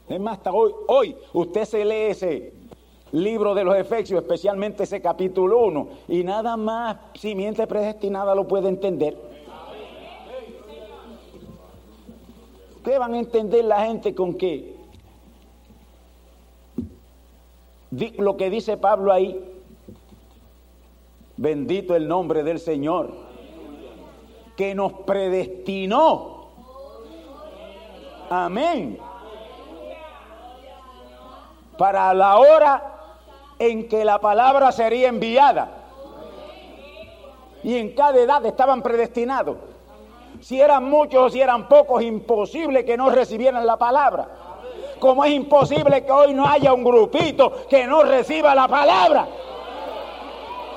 [0.10, 2.54] Es más, hasta hoy, hoy usted se lee ese
[3.12, 8.70] libro de los Efesios, especialmente ese capítulo 1, y nada más simiente predestinada lo puede
[8.70, 9.18] entender.
[12.84, 14.77] ¿Qué van a entender la gente con qué?
[17.92, 19.40] Lo que dice Pablo ahí,
[21.38, 23.12] bendito el nombre del Señor,
[24.56, 26.48] que nos predestinó.
[28.30, 29.00] Amén.
[31.78, 32.94] Para la hora
[33.60, 35.70] en que la palabra sería enviada.
[37.64, 39.58] Y en cada edad estaban predestinados.
[40.42, 44.47] Si eran muchos o si eran pocos, imposible que no recibieran la palabra.
[45.00, 49.28] Como es imposible que hoy no haya un grupito que no reciba la palabra.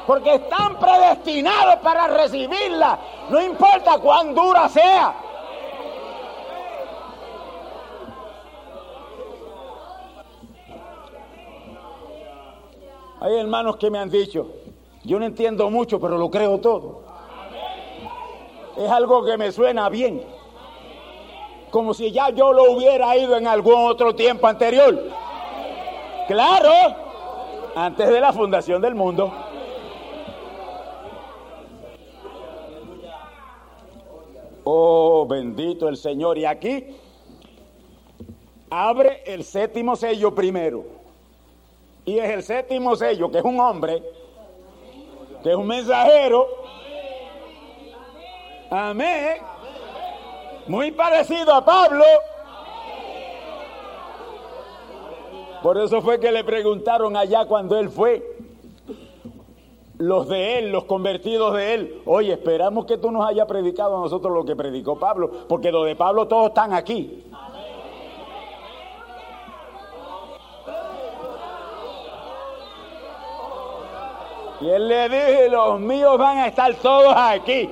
[0.06, 2.98] Porque están predestinados para recibirla.
[3.30, 5.14] No importa cuán dura sea.
[13.20, 14.46] Hay hermanos que me han dicho,
[15.04, 17.02] yo no entiendo mucho, pero lo creo todo.
[18.78, 20.24] Es algo que me suena bien.
[21.70, 25.08] Como si ya yo lo hubiera ido en algún otro tiempo anterior.
[26.26, 26.72] Claro,
[27.74, 29.32] antes de la fundación del mundo.
[34.64, 36.38] Oh, bendito el Señor.
[36.38, 36.86] Y aquí
[38.70, 40.84] abre el séptimo sello primero.
[42.04, 44.02] Y es el séptimo sello, que es un hombre,
[45.42, 46.46] que es un mensajero.
[48.70, 49.38] Amén.
[50.66, 52.04] Muy parecido a Pablo.
[55.62, 58.36] Por eso fue que le preguntaron allá cuando él fue,
[59.98, 64.00] los de él, los convertidos de él, oye, esperamos que tú nos hayas predicado a
[64.00, 67.24] nosotros lo que predicó Pablo, porque lo de Pablo todos están aquí.
[74.62, 77.68] Y él le dijo, los míos van a estar todos aquí.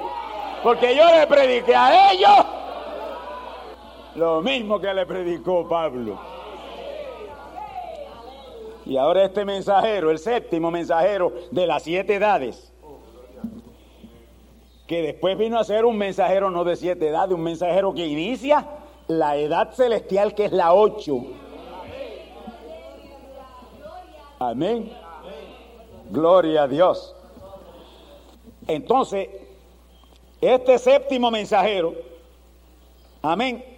[0.62, 2.57] Porque yo le prediqué a ellos
[4.16, 6.18] lo mismo que le predicó Pablo.
[8.86, 12.72] Y ahora este mensajero, el séptimo mensajero de las siete edades,
[14.86, 18.66] que después vino a ser un mensajero no de siete edades, un mensajero que inicia
[19.06, 21.18] la edad celestial que es la ocho.
[24.38, 24.90] Amén.
[26.10, 27.14] Gloria a Dios.
[28.66, 29.28] Entonces,
[30.40, 31.94] este séptimo mensajero,
[33.20, 33.77] amén.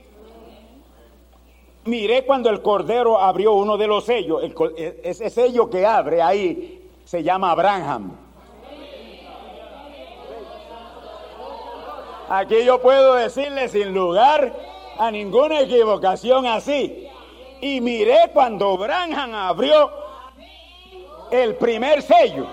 [1.84, 4.42] Miré cuando el Cordero abrió uno de los sellos,
[4.76, 8.12] e, ese sello que abre ahí se llama Abraham.
[12.28, 14.52] Aquí yo puedo decirle sin lugar
[14.98, 17.08] a ninguna equivocación así.
[17.62, 19.90] Y miré cuando Abraham abrió
[21.30, 22.46] el primer sello.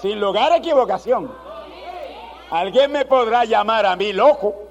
[0.00, 1.30] Sin lugar a equivocación.
[2.50, 4.69] Alguien me podrá llamar a mí loco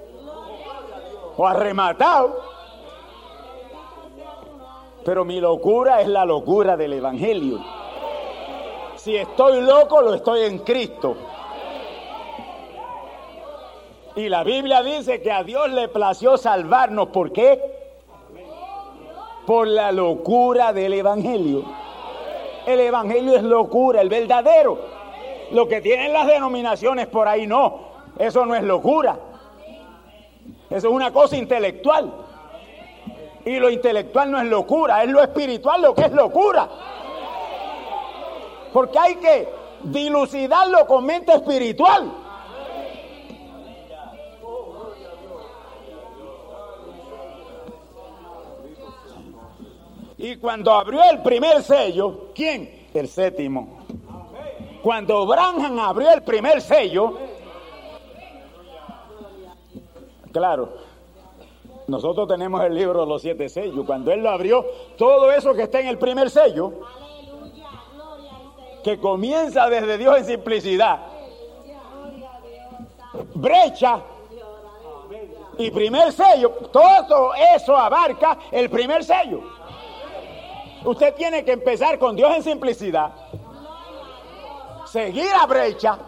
[1.40, 2.38] o arrematado.
[5.06, 7.64] Pero mi locura es la locura del Evangelio.
[8.96, 11.16] Si estoy loco, lo estoy en Cristo.
[14.16, 17.08] Y la Biblia dice que a Dios le plació salvarnos.
[17.08, 17.58] ¿Por qué?
[19.46, 21.64] Por la locura del Evangelio.
[22.66, 24.78] El Evangelio es locura, el verdadero.
[25.52, 27.78] Lo que tienen las denominaciones por ahí no.
[28.18, 29.29] Eso no es locura.
[30.70, 32.12] Eso es una cosa intelectual.
[33.44, 36.68] Y lo intelectual no es locura, es lo espiritual lo que es locura.
[38.72, 39.48] Porque hay que
[39.82, 42.12] dilucidarlo con mente espiritual.
[50.18, 52.88] Y cuando abrió el primer sello, ¿quién?
[52.92, 53.80] El séptimo.
[54.82, 57.29] Cuando Branham abrió el primer sello,
[60.32, 60.70] claro,
[61.86, 63.84] nosotros tenemos el libro de los siete sellos.
[63.84, 64.64] Cuando él lo abrió,
[64.96, 66.72] todo eso que está en el primer sello,
[68.84, 71.00] que comienza desde Dios en simplicidad,
[73.34, 74.02] brecha
[75.58, 79.40] y primer sello, todo eso abarca el primer sello.
[80.84, 83.12] Usted tiene que empezar con Dios en simplicidad.
[84.86, 85.98] Seguir a brecha.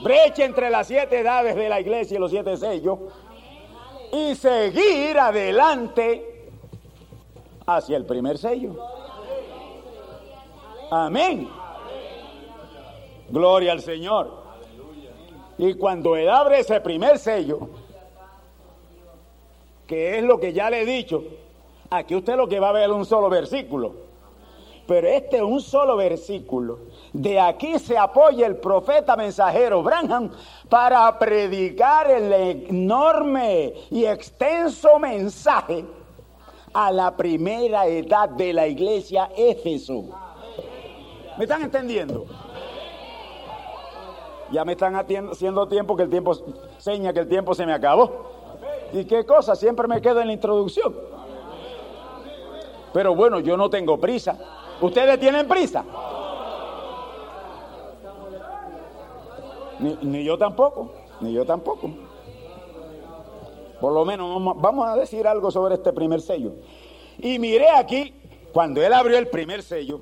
[0.00, 2.98] Brecha entre las siete edades de la iglesia y los siete sellos.
[4.12, 6.50] Y seguir adelante
[7.66, 8.76] hacia el primer sello.
[10.90, 11.48] Amén.
[13.30, 14.42] Gloria al Señor.
[15.58, 17.70] Y cuando Él abre ese primer sello,
[19.86, 21.24] que es lo que ya le he dicho,
[21.92, 23.92] Aquí usted lo que va a ver es un solo versículo.
[24.86, 26.80] Pero este es un solo versículo.
[27.12, 30.30] De aquí se apoya el profeta mensajero Branham
[30.68, 35.84] para predicar el enorme y extenso mensaje
[36.72, 40.04] a la primera edad de la iglesia Éfeso.
[41.38, 42.26] ¿Me están entendiendo?
[44.50, 46.32] Ya me están haciendo tiempo que el tiempo
[46.78, 48.30] seña que el tiempo se me acabó.
[48.92, 49.54] ¿Y qué cosa?
[49.56, 50.94] Siempre me quedo en la introducción.
[52.92, 54.38] Pero bueno, yo no tengo prisa.
[54.82, 55.84] ¿Ustedes tienen prisa?
[59.78, 61.90] Ni, yo tampoco, ni yo tampoco.
[63.80, 66.54] Por lo menos vamos a decir algo sobre este primer sello.
[67.18, 68.12] Y miré aquí,
[68.52, 70.00] cuando él abrió el primer sello,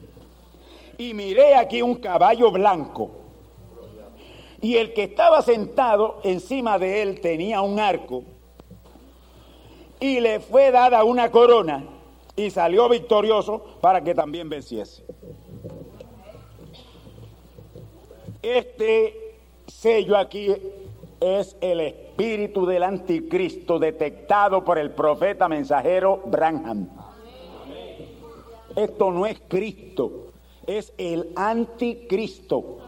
[0.97, 3.11] y miré aquí un caballo blanco.
[4.63, 8.25] Y el que estaba sentado encima de él tenía un arco.
[10.01, 12.00] Y le fue dada una corona
[12.41, 15.05] y salió victorioso para que también venciese.
[18.43, 19.37] Este
[19.67, 20.55] sello aquí
[21.21, 26.89] es el espíritu del anticristo detectado por el profeta mensajero Branham.
[28.75, 30.33] Esto no es Cristo,
[30.67, 32.79] es el anticristo.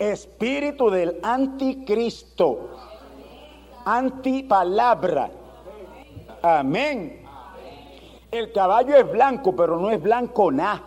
[0.00, 2.70] Espíritu del anticristo.
[3.84, 5.30] Antipalabra.
[6.42, 7.19] Amén.
[8.30, 10.82] El caballo es blanco, pero no es blanco nada.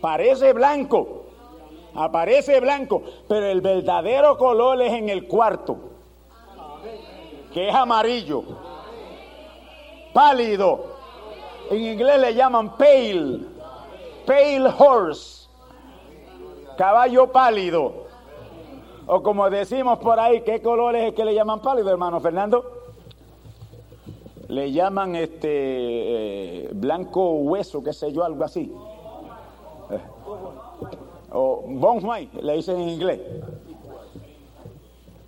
[0.00, 1.24] Parece blanco,
[1.94, 5.76] aparece blanco, pero el verdadero color es en el cuarto,
[7.52, 8.42] que es amarillo,
[10.12, 10.94] pálido.
[11.70, 13.40] En inglés le llaman pale,
[14.26, 15.48] pale horse,
[16.76, 18.04] caballo pálido.
[19.06, 22.83] O como decimos por ahí, ¿qué color es el que le llaman pálido, hermano Fernando?
[24.48, 28.72] Le llaman este eh, blanco hueso, qué sé yo, algo así.
[29.90, 30.00] Eh,
[31.32, 32.00] o Bon
[32.42, 33.20] le dicen en inglés.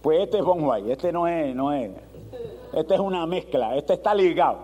[0.02, 1.90] Pues este es Bon este no es, no es.
[2.72, 4.58] Este es una mezcla, este está ligado.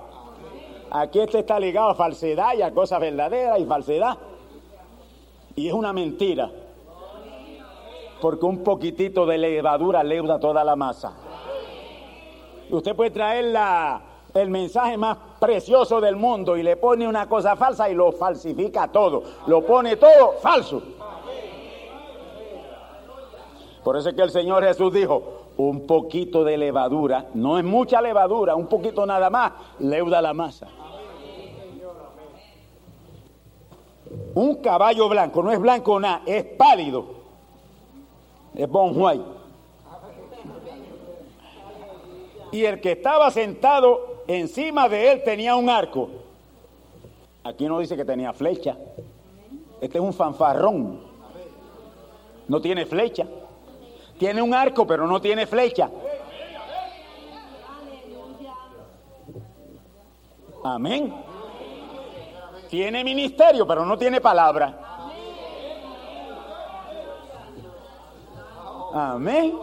[0.91, 4.19] Aquí este está ligado a falsedad y a cosas verdaderas y falsedad.
[5.57, 6.51] Y es una mentira.
[8.21, 11.15] Porque un poquitito de levadura leuda toda la masa.
[12.71, 17.57] Usted puede traer la, el mensaje más precioso del mundo y le pone una cosa
[17.57, 20.83] falsa y lo falsifica todo, lo pone todo falso.
[23.85, 25.23] Por eso es que el Señor Jesús dijo,
[25.57, 30.69] un poquito de levadura, no es mucha levadura, un poquito nada más, leuda la masa.
[34.35, 37.07] Un caballo blanco, no es blanco nada, es pálido,
[38.55, 38.95] es bon.
[42.53, 46.09] Y el que estaba sentado encima de él tenía un arco.
[47.45, 48.77] Aquí no dice que tenía flecha.
[49.81, 51.01] Este es un fanfarrón.
[52.47, 53.27] No tiene flecha.
[54.19, 55.91] Tiene un arco, pero no tiene flecha.
[60.65, 61.13] Amén.
[62.71, 64.79] tiene ministerio, pero no tiene palabra.
[68.95, 69.59] Amén.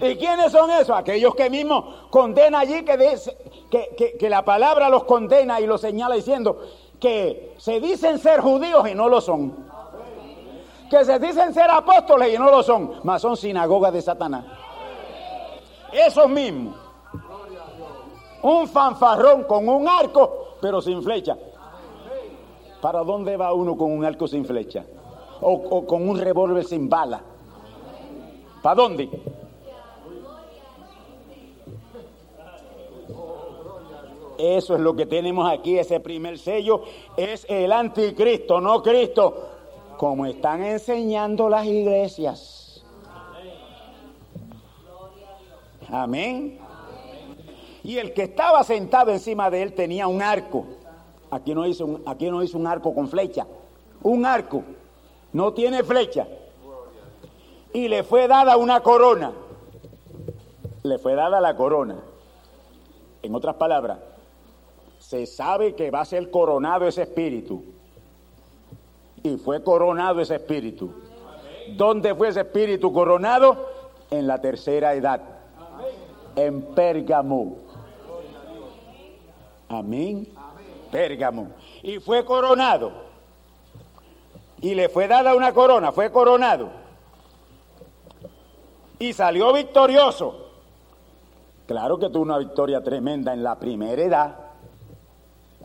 [0.00, 0.96] ¿Y quiénes son esos?
[0.96, 3.36] Aquellos que mismo condena allí, que, dice,
[3.70, 6.58] que, que la palabra los condena y los señala diciendo
[7.00, 9.54] que se dicen ser judíos y no lo son.
[10.90, 14.44] Que se dicen ser apóstoles y no lo son, mas son sinagogas de Satanás.
[15.92, 16.74] Esos mismos.
[18.42, 21.36] Un fanfarrón con un arco, pero sin flecha.
[22.80, 24.84] ¿Para dónde va uno con un arco sin flecha?
[25.40, 27.20] O con un revólver sin bala.
[28.62, 29.08] ¿Para dónde?
[34.38, 36.82] Eso es lo que tenemos aquí, ese primer sello
[37.16, 39.48] es el anticristo, no Cristo,
[39.96, 42.84] como están enseñando las iglesias.
[45.88, 46.58] Amén.
[47.84, 50.66] Y el que estaba sentado encima de él tenía un arco.
[51.30, 53.46] Aquí no hizo un, aquí no hizo un arco con flecha.
[54.02, 54.64] Un arco.
[55.32, 56.26] No tiene flecha.
[57.72, 59.32] Y le fue dada una corona.
[60.82, 61.96] Le fue dada la corona.
[63.22, 63.98] En otras palabras,
[65.06, 67.62] se sabe que va a ser coronado ese espíritu.
[69.22, 70.92] Y fue coronado ese espíritu.
[71.76, 73.68] ¿Dónde fue ese espíritu coronado?
[74.10, 75.20] En la tercera edad.
[76.34, 77.56] En Pérgamo.
[79.68, 80.26] Amén.
[80.90, 81.50] Pérgamo.
[81.84, 82.90] Y fue coronado.
[84.60, 86.68] Y le fue dada una corona, fue coronado.
[88.98, 90.48] Y salió victorioso.
[91.68, 94.45] Claro que tuvo una victoria tremenda en la primera edad.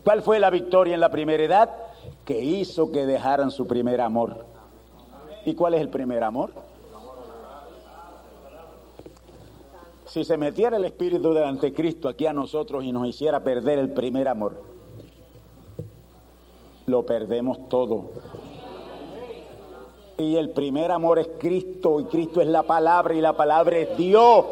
[0.04, 1.70] ¿Cuál fue la victoria en la primera edad?
[2.24, 4.44] Que hizo que dejaran su primer amor.
[5.44, 6.50] ¿Y cuál es el primer amor?
[10.06, 13.92] Si se metiera el espíritu del anticristo aquí a nosotros y nos hiciera perder el
[13.92, 14.60] primer amor,
[16.86, 18.10] lo perdemos todo.
[20.18, 23.96] Y el primer amor es Cristo y Cristo es la palabra y la palabra es
[23.96, 24.44] Dios.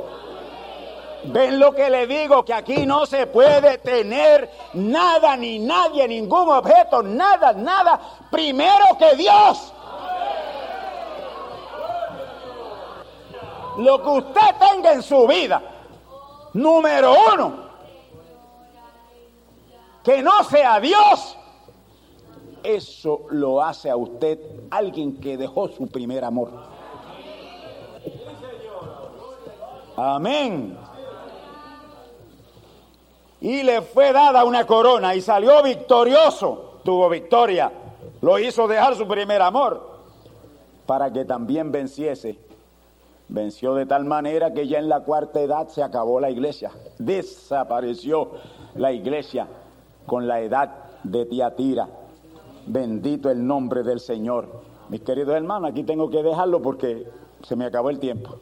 [1.24, 2.44] ¿Ven lo que le digo?
[2.44, 8.00] Que aquí no se puede tener nada, ni nadie, ningún objeto, nada, nada,
[8.30, 9.72] primero que Dios.
[13.78, 15.62] Lo que usted tenga en su vida,
[16.54, 17.70] número uno,
[20.02, 21.36] que no sea Dios,
[22.62, 24.38] eso lo hace a usted
[24.70, 26.50] alguien que dejó su primer amor.
[29.96, 30.89] Amén
[33.40, 37.72] y le fue dada una corona y salió victorioso, tuvo victoria,
[38.20, 39.88] lo hizo dejar su primer amor
[40.86, 42.38] para que también venciese.
[43.28, 48.32] Venció de tal manera que ya en la cuarta edad se acabó la iglesia, desapareció
[48.74, 49.46] la iglesia
[50.06, 50.70] con la edad
[51.04, 51.88] de Tiatira.
[52.66, 54.48] Bendito el nombre del Señor.
[54.88, 57.06] Mis queridos hermanos, aquí tengo que dejarlo porque
[57.42, 58.36] se me acabó el tiempo.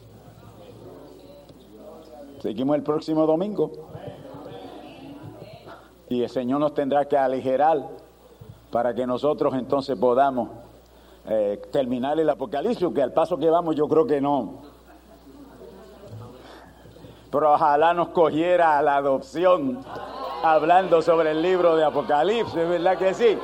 [2.41, 3.88] Seguimos el próximo domingo.
[6.11, 7.83] Y el Señor nos tendrá que aligerar
[8.71, 10.51] para que nosotros entonces podamos
[11.29, 14.63] eh, terminar el Apocalipsis, que al paso que vamos yo creo que no.
[17.31, 19.85] Pero ojalá nos cogiera la adopción
[20.43, 23.39] hablando sobre el libro de Apocalipsis, ¿verdad que sí?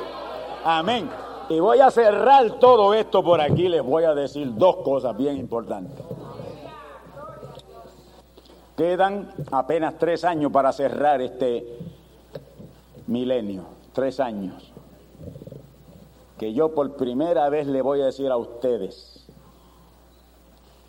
[0.64, 1.10] Amén.
[1.50, 5.36] Y voy a cerrar todo esto por aquí, les voy a decir dos cosas bien
[5.36, 6.02] importantes.
[8.74, 11.78] Quedan apenas tres años para cerrar este
[13.06, 14.72] milenio, tres años,
[16.38, 19.26] que yo por primera vez le voy a decir a ustedes,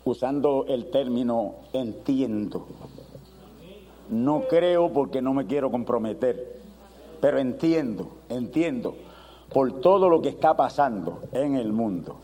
[0.04, 2.66] usando el término entiendo,
[4.10, 6.60] no creo porque no me quiero comprometer,
[7.20, 8.94] pero entiendo, entiendo
[9.52, 12.16] por todo lo que está pasando en el mundo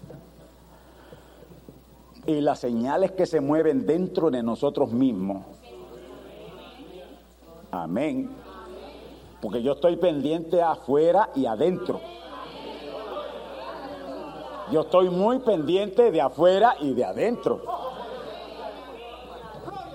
[2.26, 5.44] y las señales que se mueven dentro de nosotros mismos.
[7.70, 8.41] Amén
[9.42, 12.00] porque yo estoy pendiente afuera y adentro.
[14.70, 17.60] Yo estoy muy pendiente de afuera y de adentro.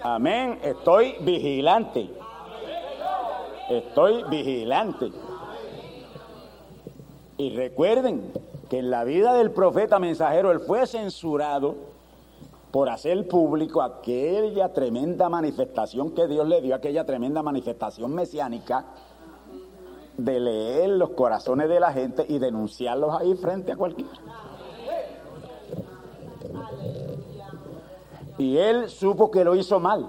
[0.04, 0.60] Amén.
[0.62, 2.10] Estoy vigilante.
[3.70, 5.14] Estoy vigilante.
[7.38, 8.34] Y recuerden
[8.70, 11.76] que en la vida del profeta mensajero él fue censurado
[12.72, 18.88] por hacer público aquella tremenda manifestación que Dios le dio, aquella tremenda manifestación mesiánica
[20.18, 24.12] de leer los corazones de la gente y denunciarlos ahí frente a cualquiera.
[28.38, 30.08] Y él supo que lo hizo mal.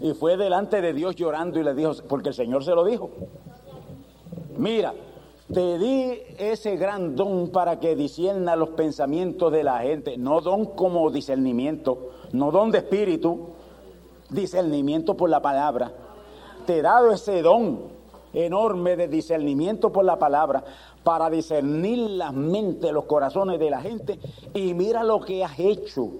[0.00, 3.10] Y fue delante de Dios llorando y le dijo, porque el Señor se lo dijo.
[4.56, 4.94] Mira,
[5.52, 10.66] te di ese gran don para que disierna los pensamientos de la gente, no don
[10.66, 13.50] como discernimiento, no don de espíritu,
[14.30, 15.92] discernimiento por la palabra.
[16.66, 17.95] Te he dado ese don
[18.36, 20.62] enorme de discernimiento por la palabra
[21.02, 24.18] para discernir las mentes, los corazones de la gente
[24.52, 26.10] y mira lo que has hecho,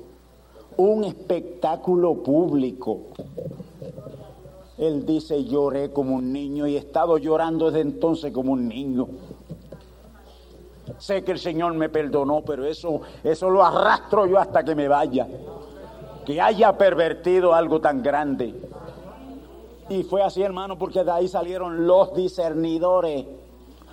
[0.78, 3.00] un espectáculo público.
[4.78, 9.08] Él dice, lloré como un niño y he estado llorando desde entonces como un niño.
[10.98, 14.88] Sé que el Señor me perdonó, pero eso, eso lo arrastro yo hasta que me
[14.88, 15.26] vaya.
[16.24, 18.54] Que haya pervertido algo tan grande.
[19.88, 23.24] Y fue así, hermano, porque de ahí salieron los discernidores.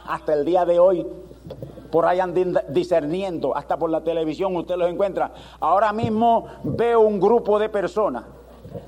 [0.05, 1.07] Hasta el día de hoy,
[1.91, 5.31] por ahí andan discerniendo, hasta por la televisión usted los encuentra.
[5.59, 8.25] Ahora mismo veo un grupo de personas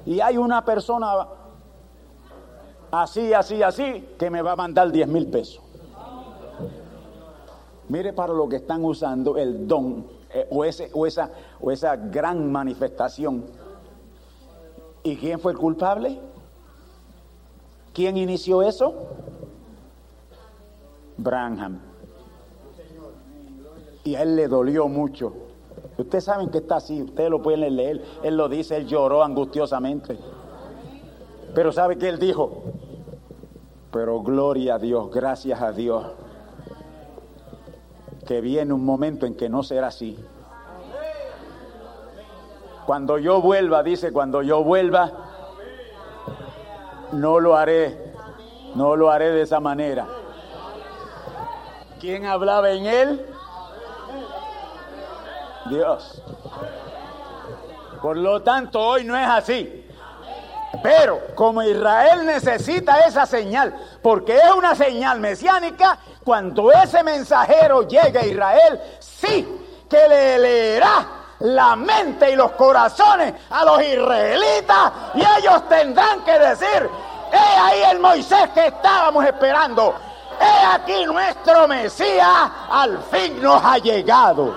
[0.05, 1.27] y hay una persona
[2.91, 5.61] así, así, así, que me va a mandar 10 mil pesos.
[7.87, 11.29] Mire para lo que están usando el don eh, o, ese, o, esa,
[11.61, 13.45] o esa gran manifestación.
[15.03, 16.19] ¿Y quién fue el culpable?
[17.95, 18.93] ¿Quién inició eso?
[21.15, 21.79] Branham.
[24.03, 25.33] Y a él le dolió mucho.
[25.97, 28.03] Ustedes saben que está así, ustedes lo pueden leer.
[28.21, 30.17] Él lo dice, él lloró angustiosamente.
[31.55, 32.63] Pero ¿sabe qué él dijo?
[33.93, 36.05] Pero gloria a Dios, gracias a Dios
[38.27, 40.19] que viene un momento en que no será así.
[42.85, 45.24] Cuando yo vuelva, dice, cuando yo vuelva,
[47.15, 47.97] no lo haré,
[48.75, 50.05] no lo haré de esa manera.
[51.99, 53.25] ¿Quién hablaba en él?
[55.69, 56.21] Dios.
[58.01, 59.81] Por lo tanto, hoy no es así.
[60.83, 68.19] Pero como Israel necesita esa señal, porque es una señal mesiánica, cuando ese mensajero llegue
[68.19, 69.47] a Israel, sí
[69.89, 71.07] que le leerá
[71.39, 76.89] la mente y los corazones a los israelitas y ellos tendrán que decir,
[77.31, 79.95] he ahí el Moisés que estábamos esperando,
[80.39, 84.55] he aquí nuestro Mesías al fin nos ha llegado.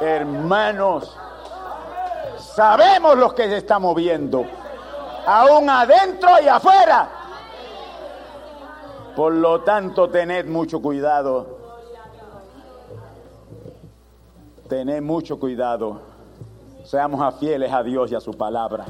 [0.00, 1.16] Hermanos,
[2.54, 4.46] Sabemos lo que se está moviendo,
[5.26, 7.08] aún adentro y afuera.
[9.16, 11.58] Por lo tanto, tened mucho cuidado.
[14.68, 16.13] Tened mucho cuidado.
[16.84, 18.86] Seamos fieles a Dios y a su palabra.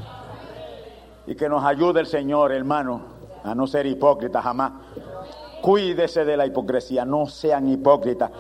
[1.27, 3.01] Y que nos ayude el Señor, hermano,
[3.43, 4.73] a no ser hipócritas jamás.
[5.63, 8.31] Cuídese de la hipocresía, no sean hipócritas.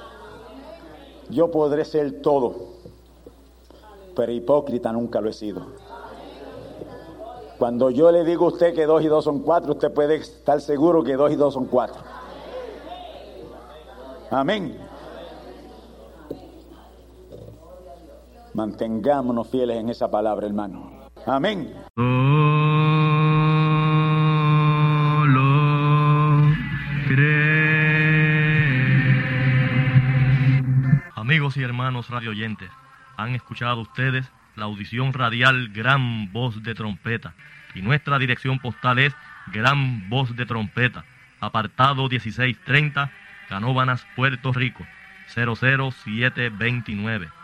[1.31, 2.75] Yo podré ser todo
[4.15, 5.67] pero hipócrita nunca lo he sido.
[7.59, 10.61] Cuando yo le digo a usted que dos y dos son cuatro, usted puede estar
[10.61, 12.01] seguro que dos y dos son cuatro.
[14.31, 14.77] Amén.
[18.55, 20.93] Mantengámonos fieles en esa palabra, hermano.
[21.27, 21.75] Amén.
[31.17, 32.71] Amigos y hermanos radioyentes
[33.17, 37.35] han escuchado ustedes la audición radial Gran Voz de Trompeta
[37.75, 39.13] y nuestra dirección postal es
[39.53, 41.05] Gran Voz de Trompeta,
[41.41, 43.11] apartado 1630,
[43.49, 44.87] Canóbanas, Puerto Rico,
[45.35, 47.44] 00729.